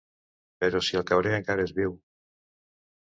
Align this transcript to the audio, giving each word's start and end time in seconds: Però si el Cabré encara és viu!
Però 0.63 0.81
si 0.87 0.97
el 1.01 1.05
Cabré 1.11 1.35
encara 1.41 1.67
és 1.69 1.75
viu! 1.81 1.95